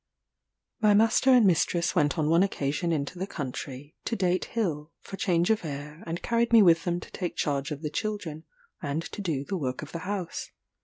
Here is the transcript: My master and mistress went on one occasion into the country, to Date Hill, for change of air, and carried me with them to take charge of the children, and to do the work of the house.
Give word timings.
My 0.79 0.95
master 0.95 1.29
and 1.29 1.45
mistress 1.45 1.93
went 1.93 2.17
on 2.17 2.27
one 2.27 2.41
occasion 2.41 2.91
into 2.91 3.19
the 3.19 3.27
country, 3.27 3.93
to 4.05 4.15
Date 4.15 4.45
Hill, 4.45 4.91
for 4.99 5.15
change 5.15 5.51
of 5.51 5.63
air, 5.63 6.01
and 6.07 6.23
carried 6.23 6.51
me 6.51 6.63
with 6.63 6.85
them 6.85 6.99
to 7.01 7.11
take 7.11 7.35
charge 7.35 7.69
of 7.69 7.83
the 7.83 7.91
children, 7.91 8.45
and 8.81 9.03
to 9.03 9.21
do 9.21 9.45
the 9.45 9.57
work 9.57 9.83
of 9.83 9.91
the 9.91 9.99
house. 9.99 10.49